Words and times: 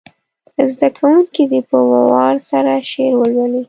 زده 0.73 0.89
کوونکي 0.97 1.43
دې 1.51 1.61
په 1.69 1.77
وار 1.89 2.35
سره 2.49 2.71
شعر 2.89 3.13
ولولي. 3.17 3.59